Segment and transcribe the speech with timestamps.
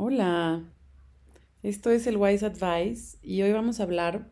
[0.00, 0.62] Hola,
[1.64, 4.30] esto es el Wise Advice y hoy vamos a hablar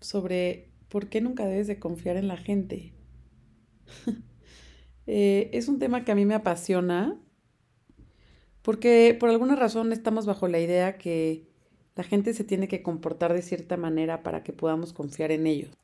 [0.00, 2.94] sobre por qué nunca debes de confiar en la gente.
[5.08, 7.20] Eh, es un tema que a mí me apasiona
[8.62, 11.48] porque por alguna razón estamos bajo la idea que
[11.96, 15.76] la gente se tiene que comportar de cierta manera para que podamos confiar en ellos,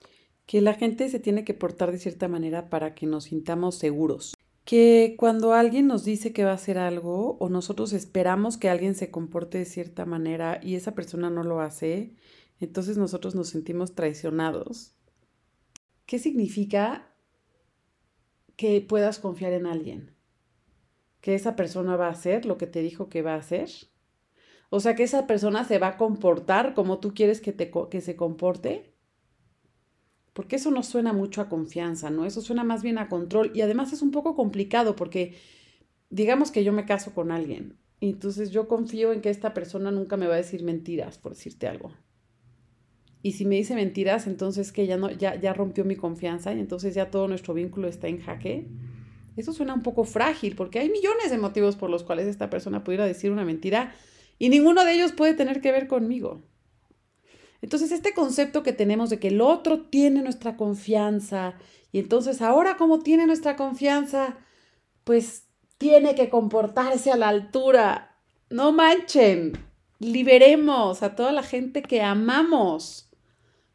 [0.46, 4.36] que la gente se tiene que portar de cierta manera para que nos sintamos seguros
[4.68, 8.94] que cuando alguien nos dice que va a hacer algo o nosotros esperamos que alguien
[8.94, 12.14] se comporte de cierta manera y esa persona no lo hace,
[12.60, 14.94] entonces nosotros nos sentimos traicionados.
[16.04, 17.14] ¿Qué significa
[18.56, 20.14] que puedas confiar en alguien?
[21.22, 23.70] ¿Que esa persona va a hacer lo que te dijo que va a hacer?
[24.68, 28.02] O sea, que esa persona se va a comportar como tú quieres que, te, que
[28.02, 28.97] se comporte
[30.38, 32.24] porque eso no suena mucho a confianza, ¿no?
[32.24, 35.34] Eso suena más bien a control y además es un poco complicado porque
[36.10, 39.90] digamos que yo me caso con alguien y entonces yo confío en que esta persona
[39.90, 41.92] nunca me va a decir mentiras, por decirte algo.
[43.20, 46.60] Y si me dice mentiras, entonces que ya no ya ya rompió mi confianza y
[46.60, 48.68] entonces ya todo nuestro vínculo está en jaque.
[49.36, 52.84] Eso suena un poco frágil porque hay millones de motivos por los cuales esta persona
[52.84, 53.92] pudiera decir una mentira
[54.38, 56.44] y ninguno de ellos puede tener que ver conmigo.
[57.60, 61.54] Entonces, este concepto que tenemos de que el otro tiene nuestra confianza
[61.92, 64.36] y entonces ahora como tiene nuestra confianza,
[65.04, 65.44] pues
[65.78, 68.16] tiene que comportarse a la altura.
[68.50, 69.52] No manchen,
[69.98, 73.10] liberemos a toda la gente que amamos.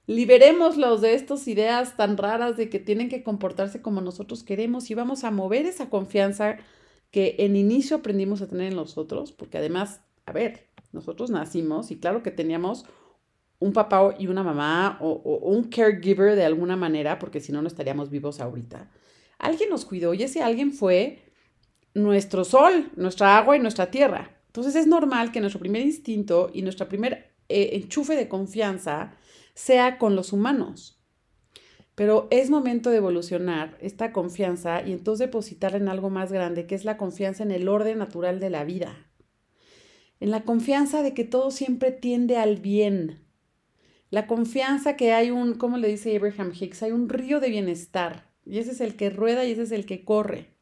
[0.06, 4.96] Liberémoslos de estas ideas tan raras de que tienen que comportarse como nosotros queremos y
[4.96, 6.58] vamos a mover esa confianza
[7.10, 11.90] que en inicio aprendimos a tener en los otros, porque además, a ver, nosotros nacimos
[11.90, 12.86] y claro que teníamos
[13.64, 17.68] un papá y una mamá o, un caregiver de alguna manera, porque si no, no
[17.68, 18.92] estaríamos vivos ahorita.
[19.40, 21.32] Alguien nos cuidó y ese alguien fue
[21.94, 24.32] nuestro sol, nuestra agua y nuestra tierra.
[24.48, 29.16] Entonces es normal que nuestro primer instinto y nuestro primer eh, enchufe de confianza
[29.54, 31.02] sea con los humanos.
[31.96, 36.76] Pero es momento de evolucionar esta confianza y entonces depositarla en algo más grande, que
[36.76, 39.08] es la confianza en el orden natural de la vida.
[40.20, 43.23] En la confianza de que todo siempre tiende al bien,
[44.14, 48.30] la confianza que hay un, como le dice Abraham Hicks, hay un río de bienestar.
[48.46, 50.54] Y ese es el que rueda y ese es el que corre.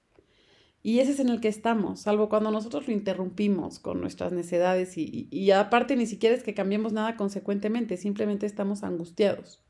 [0.82, 4.94] Y ese es en el que estamos, salvo cuando nosotros lo interrumpimos con nuestras necedades
[4.96, 9.62] y, aparte ni siquiera es que cambiemos nada consecuentemente, simplemente estamos angustiados.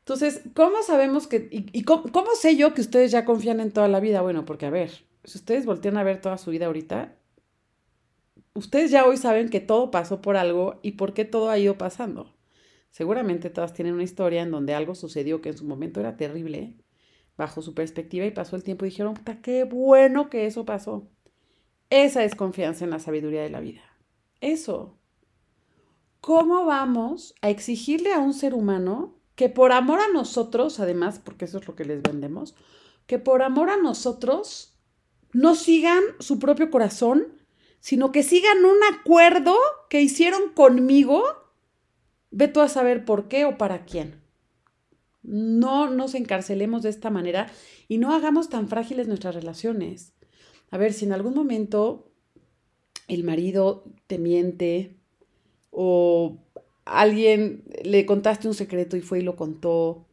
[0.00, 3.86] Entonces, ¿cómo sabemos que, y, cómo, cómo, sé yo que ustedes ya confían en toda
[3.86, 4.22] la vida?
[4.22, 4.90] Bueno, porque a ver,
[5.22, 7.14] si ustedes voltean a ver toda su vida ahorita,
[8.58, 11.78] ustedes ya hoy saben que todo pasó por algo y por qué todo ha ido
[11.78, 12.34] pasando.
[12.90, 16.76] Seguramente todas tienen una historia en donde algo sucedió que en su momento era terrible,
[17.36, 21.08] bajo su perspectiva, y pasó el tiempo y dijeron, qué bueno que eso pasó.
[21.88, 23.82] Esa es confianza en la sabiduría de la vida.
[24.40, 24.98] Eso.
[26.20, 31.44] ¿Cómo vamos a exigirle a un ser humano que por amor a nosotros, además, porque
[31.44, 32.56] eso es lo que les vendemos,
[33.06, 34.76] que por amor a nosotros
[35.32, 37.37] no sigan su propio corazón
[37.80, 39.56] sino que sigan un acuerdo
[39.88, 41.22] que hicieron conmigo,
[42.30, 44.20] ve tú a saber por qué o para quién.
[45.22, 47.50] No nos encarcelemos de esta manera
[47.88, 50.12] y no hagamos tan frágiles nuestras relaciones.
[50.70, 52.10] A ver, si en algún momento
[53.08, 54.96] el marido te miente
[55.70, 56.38] o
[56.84, 60.06] alguien le contaste un secreto y fue y lo contó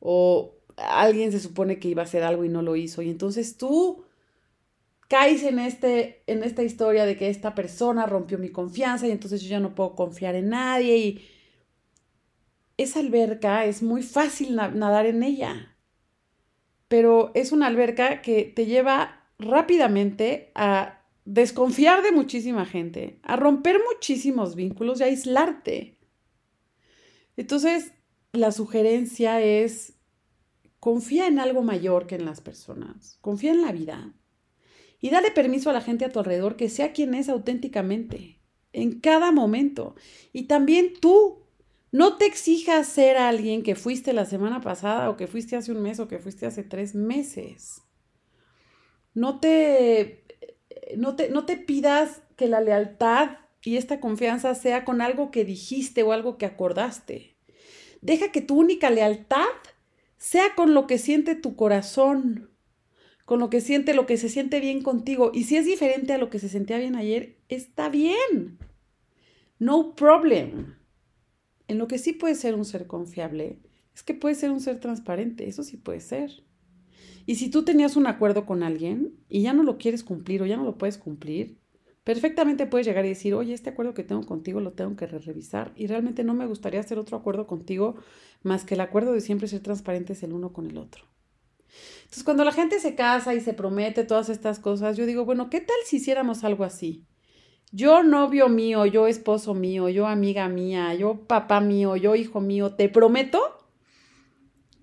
[0.00, 3.56] o alguien se supone que iba a hacer algo y no lo hizo y entonces
[3.56, 4.04] tú
[5.08, 9.42] caes en, este, en esta historia de que esta persona rompió mi confianza y entonces
[9.42, 11.28] yo ya no puedo confiar en nadie y
[12.76, 15.76] esa alberca es muy fácil nadar en ella,
[16.88, 23.80] pero es una alberca que te lleva rápidamente a desconfiar de muchísima gente, a romper
[23.92, 25.98] muchísimos vínculos y a aislarte.
[27.36, 27.92] Entonces,
[28.32, 29.94] la sugerencia es,
[30.78, 34.14] confía en algo mayor que en las personas, confía en la vida,
[35.00, 38.40] y dale permiso a la gente a tu alrededor que sea quien es auténticamente,
[38.72, 39.94] en cada momento.
[40.32, 41.46] Y también tú,
[41.92, 45.82] no te exijas ser alguien que fuiste la semana pasada o que fuiste hace un
[45.82, 47.82] mes o que fuiste hace tres meses.
[49.14, 50.24] No te,
[50.96, 55.44] no te, no te pidas que la lealtad y esta confianza sea con algo que
[55.44, 57.36] dijiste o algo que acordaste.
[58.00, 59.46] Deja que tu única lealtad
[60.18, 62.55] sea con lo que siente tu corazón
[63.26, 65.30] con lo que siente, lo que se siente bien contigo.
[65.34, 68.58] Y si es diferente a lo que se sentía bien ayer, está bien.
[69.58, 70.76] No problem.
[71.68, 73.60] En lo que sí puede ser un ser confiable
[73.94, 75.46] es que puede ser un ser transparente.
[75.46, 76.44] Eso sí puede ser.
[77.26, 80.46] Y si tú tenías un acuerdo con alguien y ya no lo quieres cumplir o
[80.46, 81.58] ya no lo puedes cumplir,
[82.06, 85.72] Perfectamente puedes llegar y decir, oye, este acuerdo que tengo contigo lo tengo que revisar
[85.74, 87.96] y realmente no me gustaría hacer otro acuerdo contigo
[88.44, 91.02] más que el acuerdo de siempre ser transparentes el uno con el otro.
[92.00, 95.50] Entonces, cuando la gente se casa y se promete todas estas cosas, yo digo, bueno,
[95.50, 97.04] ¿qué tal si hiciéramos algo así?
[97.72, 102.74] Yo novio mío, yo esposo mío, yo amiga mía, yo papá mío, yo hijo mío,
[102.74, 103.40] te prometo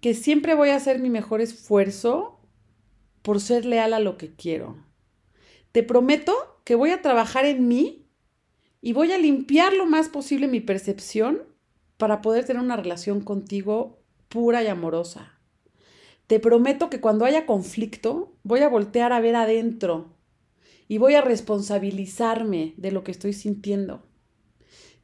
[0.02, 2.42] que siempre voy a hacer mi mejor esfuerzo
[3.22, 4.84] por ser leal a lo que quiero.
[5.72, 6.34] Te prometo
[6.66, 8.10] que voy a trabajar en mí
[8.82, 11.44] y voy a limpiar lo más posible mi percepción
[11.98, 15.33] para poder tener una relación contigo pura y amorosa.
[16.28, 20.14] Te prometo que cuando haya conflicto voy a voltear a ver adentro
[20.88, 24.04] y voy a responsabilizarme de lo que estoy sintiendo.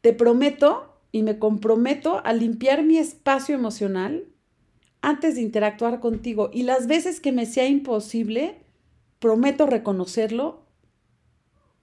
[0.01, 4.27] Te prometo y me comprometo a limpiar mi espacio emocional
[5.01, 8.63] antes de interactuar contigo y las veces que me sea imposible,
[9.19, 10.65] prometo reconocerlo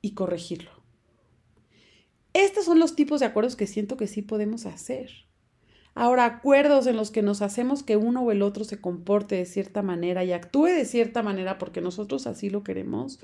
[0.01, 0.71] y corregirlo.
[2.33, 5.26] Estos son los tipos de acuerdos que siento que sí podemos hacer.
[5.99, 9.47] Ahora, acuerdos en los que nos hacemos que uno o el otro se comporte de
[9.47, 13.19] cierta manera y actúe de cierta manera porque nosotros así lo queremos,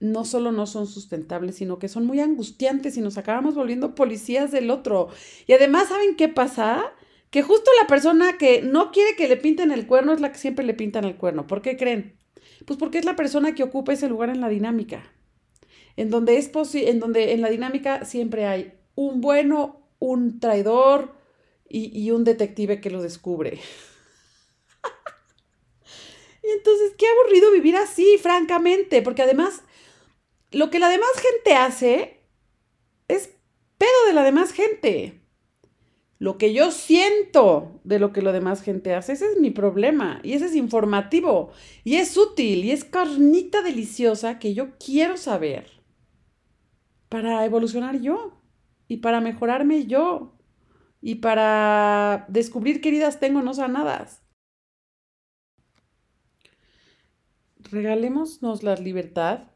[0.00, 4.50] no solo no son sustentables, sino que son muy angustiantes y nos acabamos volviendo policías
[4.50, 5.08] del otro.
[5.46, 6.82] Y además, ¿saben qué pasa?
[7.28, 10.38] Que justo la persona que no quiere que le pinten el cuerno es la que
[10.38, 11.46] siempre le pintan el cuerno.
[11.46, 12.16] ¿Por qué creen?
[12.64, 15.02] Pues porque es la persona que ocupa ese lugar en la dinámica.
[15.96, 21.17] En donde es en donde en la dinámica siempre hay un bueno, un traidor
[21.68, 23.60] y, y un detective que lo descubre.
[26.42, 29.62] y entonces, qué aburrido vivir así, francamente, porque además
[30.50, 32.20] lo que la demás gente hace
[33.08, 33.30] es
[33.76, 35.20] pedo de la demás gente.
[36.18, 40.20] Lo que yo siento de lo que la demás gente hace, ese es mi problema.
[40.24, 41.52] Y ese es informativo.
[41.84, 42.64] Y es útil.
[42.64, 45.70] Y es carnita deliciosa que yo quiero saber.
[47.08, 48.32] Para evolucionar yo.
[48.88, 50.34] Y para mejorarme yo.
[51.00, 54.22] Y para descubrir qué heridas tengo no sanadas.
[57.70, 59.50] Regalémonos la libertad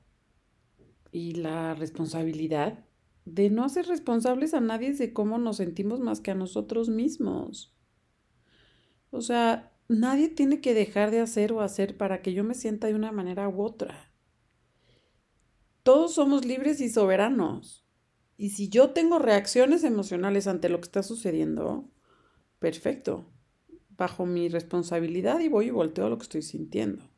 [1.11, 2.85] y la responsabilidad
[3.25, 7.75] de no ser responsables a nadie de cómo nos sentimos más que a nosotros mismos.
[9.11, 12.87] O sea, nadie tiene que dejar de hacer o hacer para que yo me sienta
[12.87, 14.13] de una manera u otra.
[15.83, 17.82] Todos somos libres y soberanos.
[18.37, 21.91] Y si yo tengo reacciones emocionales ante lo que está sucediendo,
[22.59, 23.27] perfecto.
[23.91, 27.13] Bajo mi responsabilidad y voy y volteo lo que estoy sintiendo.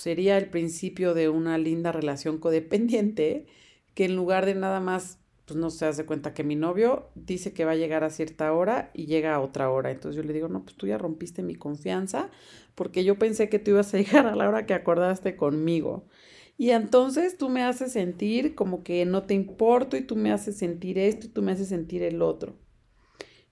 [0.00, 3.46] sería el principio de una linda relación codependiente
[3.94, 7.52] que en lugar de nada más, pues no se hace cuenta que mi novio dice
[7.52, 9.90] que va a llegar a cierta hora y llega a otra hora.
[9.90, 12.30] Entonces yo le digo, no, pues tú ya rompiste mi confianza
[12.74, 16.06] porque yo pensé que tú ibas a llegar a la hora que acordaste conmigo.
[16.60, 20.58] Y entonces tú me haces sentir como que no te importo y tú me haces
[20.58, 22.54] sentir esto y tú me haces sentir el otro.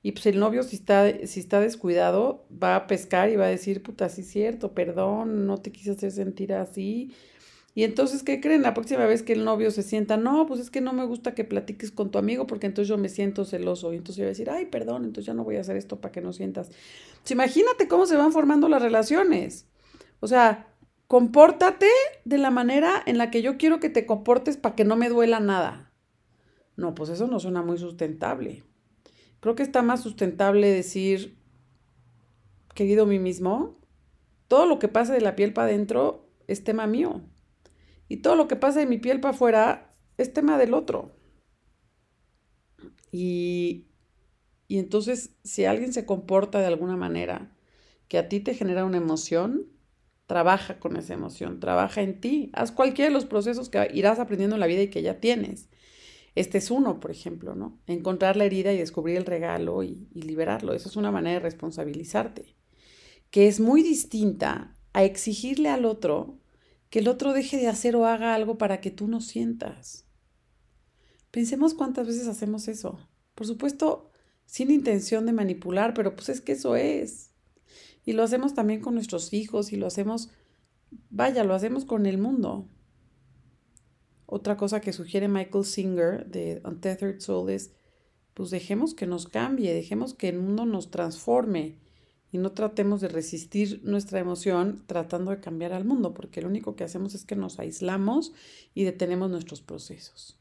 [0.02, 3.48] Y pues el novio, si está, si está descuidado, va a pescar y va a
[3.48, 7.14] decir, puta, sí es cierto, perdón, no te quise hacer sentir así.
[7.74, 8.60] Y entonces, ¿qué creen?
[8.60, 11.34] La próxima vez que el novio se sienta, no, pues es que no me gusta
[11.34, 13.94] que platiques con tu amigo porque entonces yo me siento celoso.
[13.94, 16.12] Y entonces voy a decir, ay, perdón, entonces ya no voy a hacer esto para
[16.12, 16.68] que no sientas.
[17.22, 19.66] Pues imagínate cómo se van formando las relaciones.
[20.20, 20.66] O sea,
[21.08, 21.88] compórtate
[22.26, 25.08] de la manera en la que yo quiero que te comportes para que no me
[25.08, 25.92] duela nada.
[26.76, 28.62] No, pues eso no suena muy sustentable.
[29.40, 31.38] Creo que está más sustentable decir,
[32.74, 33.80] querido mí mismo,
[34.48, 37.22] todo lo que pasa de la piel para adentro es tema mío.
[38.08, 41.16] Y todo lo que pasa de mi piel para afuera es tema del otro.
[43.10, 43.86] Y,
[44.66, 47.56] y entonces, si alguien se comporta de alguna manera
[48.08, 49.77] que a ti te genera una emoción,
[50.28, 54.56] trabaja con esa emoción, trabaja en ti, haz cualquiera de los procesos que irás aprendiendo
[54.56, 55.70] en la vida y que ya tienes.
[56.34, 57.80] Este es uno, por ejemplo, ¿no?
[57.86, 60.74] Encontrar la herida y descubrir el regalo y, liberarlo.
[60.74, 62.54] Esa es una manera de responsabilizarte,
[63.30, 66.38] que es muy distinta a exigirle al otro
[66.90, 70.04] que el otro deje de hacer o haga algo para que tú no sientas.
[71.30, 72.98] Pensemos cuántas veces hacemos eso.
[73.34, 74.10] Por supuesto,
[74.44, 77.27] sin intención de manipular, pero pues es que eso es.
[78.04, 80.30] Y lo hacemos también con nuestros hijos y lo hacemos,
[81.10, 82.66] vaya, lo hacemos con el mundo.
[84.26, 87.72] Otra cosa que sugiere Michael Singer de Untethered Soul es,
[88.34, 91.78] pues dejemos que nos cambie, dejemos que el mundo nos transforme
[92.30, 96.76] y no tratemos de resistir nuestra emoción tratando de cambiar al mundo, porque lo único
[96.76, 98.32] que hacemos es que nos aislamos
[98.74, 100.38] y detenemos nuestros procesos.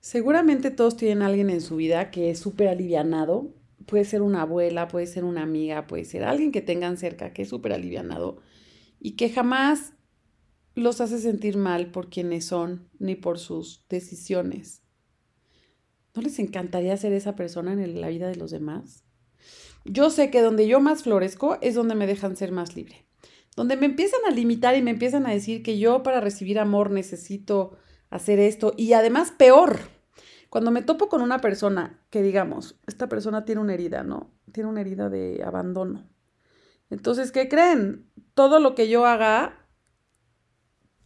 [0.00, 3.52] Seguramente todos tienen alguien en su vida que es súper alivianado
[3.88, 7.42] puede ser una abuela, puede ser una amiga, puede ser alguien que tengan cerca, que
[7.42, 8.36] es súper alivianado
[9.00, 9.94] y que jamás
[10.74, 14.82] los hace sentir mal por quienes son ni por sus decisiones.
[16.14, 19.04] ¿No les encantaría ser esa persona en la vida de los demás?
[19.84, 23.06] Yo sé que donde yo más florezco es donde me dejan ser más libre.
[23.56, 26.90] Donde me empiezan a limitar y me empiezan a decir que yo para recibir amor
[26.90, 27.78] necesito
[28.10, 29.97] hacer esto y además peor.
[30.50, 34.30] Cuando me topo con una persona que digamos, esta persona tiene una herida, ¿no?
[34.52, 36.08] Tiene una herida de abandono.
[36.90, 38.10] Entonces, ¿qué creen?
[38.34, 39.68] Todo lo que yo haga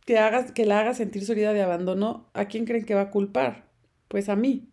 [0.05, 3.03] que, haga, que la haga sentir su herida de abandono, ¿a quién creen que va
[3.03, 3.71] a culpar?
[4.09, 4.69] Pues a mí.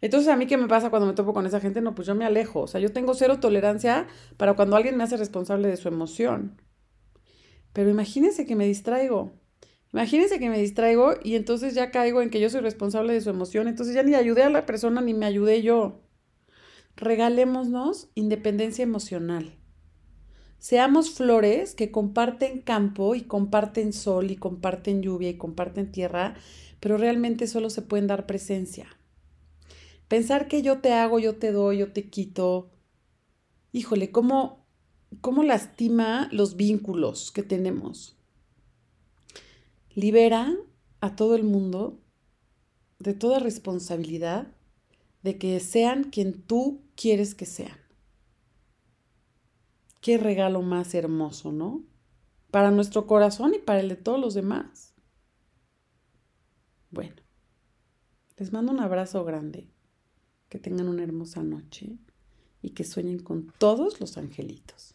[0.00, 1.80] Entonces, ¿a mí qué me pasa cuando me topo con esa gente?
[1.80, 2.62] No, pues yo me alejo.
[2.62, 6.60] O sea, yo tengo cero tolerancia para cuando alguien me hace responsable de su emoción.
[7.72, 9.32] Pero imagínense que me distraigo.
[9.92, 13.30] Imagínense que me distraigo y entonces ya caigo en que yo soy responsable de su
[13.30, 13.66] emoción.
[13.66, 16.00] Entonces ya ni ayudé a la persona ni me ayudé yo.
[16.96, 19.56] Regalémonos independencia emocional.
[20.58, 26.34] Seamos flores que comparten campo y comparten sol y comparten lluvia y comparten tierra,
[26.80, 28.86] pero realmente solo se pueden dar presencia.
[30.06, 32.70] Pensar que yo te hago, yo te doy, yo te quito.
[33.72, 34.66] Híjole, ¿cómo,
[35.22, 38.19] cómo lastima los vínculos que tenemos?
[40.00, 40.56] Libera
[41.02, 42.00] a todo el mundo
[43.00, 44.48] de toda responsabilidad
[45.22, 47.76] de que sean quien tú quieres que sean.
[50.00, 51.84] Qué regalo más hermoso, ¿no?
[52.50, 54.94] Para nuestro corazón y para el de todos los demás.
[56.90, 57.16] Bueno,
[58.38, 59.68] les mando un abrazo grande,
[60.48, 61.98] que tengan una hermosa noche
[62.62, 64.94] y que sueñen con todos los angelitos.